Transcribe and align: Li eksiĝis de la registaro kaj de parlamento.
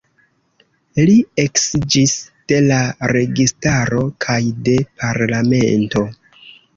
Li 1.09 1.17
eksiĝis 1.41 2.13
de 2.51 2.61
la 2.69 2.79
registaro 3.11 3.99
kaj 4.25 4.39
de 4.69 4.79
parlamento. 5.03 6.03